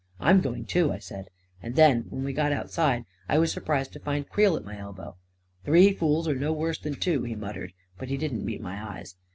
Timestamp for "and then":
1.61-2.07